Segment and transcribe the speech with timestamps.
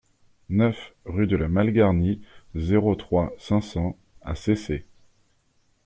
[0.49, 2.23] neuf rue de la Malgarnie,
[2.55, 4.87] zéro trois, cinq cents à Cesset